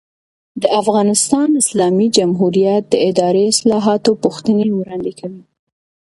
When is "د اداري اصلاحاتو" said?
2.89-4.11